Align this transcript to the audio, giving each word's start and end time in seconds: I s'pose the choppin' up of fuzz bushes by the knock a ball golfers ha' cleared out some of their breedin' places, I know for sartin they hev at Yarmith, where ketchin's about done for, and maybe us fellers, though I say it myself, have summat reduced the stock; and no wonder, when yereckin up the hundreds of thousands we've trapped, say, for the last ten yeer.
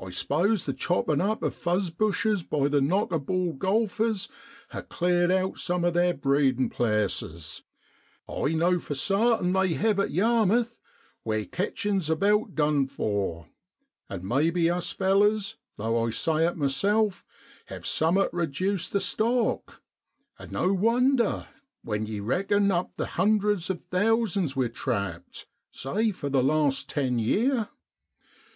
I 0.00 0.10
s'pose 0.10 0.66
the 0.66 0.72
choppin' 0.74 1.20
up 1.20 1.40
of 1.44 1.54
fuzz 1.54 1.90
bushes 1.90 2.42
by 2.42 2.66
the 2.66 2.80
knock 2.80 3.12
a 3.12 3.18
ball 3.20 3.52
golfers 3.52 4.28
ha' 4.70 4.80
cleared 4.80 5.30
out 5.30 5.58
some 5.60 5.84
of 5.84 5.94
their 5.94 6.12
breedin' 6.14 6.68
places, 6.68 7.62
I 8.28 8.54
know 8.54 8.80
for 8.80 8.94
sartin 8.96 9.52
they 9.52 9.74
hev 9.74 10.00
at 10.00 10.10
Yarmith, 10.10 10.80
where 11.22 11.44
ketchin's 11.44 12.10
about 12.10 12.56
done 12.56 12.88
for, 12.88 13.46
and 14.08 14.24
maybe 14.24 14.68
us 14.68 14.90
fellers, 14.90 15.54
though 15.76 16.04
I 16.04 16.10
say 16.10 16.44
it 16.44 16.56
myself, 16.56 17.24
have 17.66 17.86
summat 17.86 18.30
reduced 18.32 18.92
the 18.92 18.98
stock; 19.00 19.80
and 20.40 20.50
no 20.50 20.72
wonder, 20.72 21.46
when 21.84 22.04
yereckin 22.08 22.72
up 22.72 22.94
the 22.96 23.06
hundreds 23.06 23.70
of 23.70 23.84
thousands 23.84 24.56
we've 24.56 24.72
trapped, 24.72 25.46
say, 25.70 26.10
for 26.10 26.28
the 26.28 26.42
last 26.42 26.88
ten 26.88 27.20
yeer. 27.20 27.68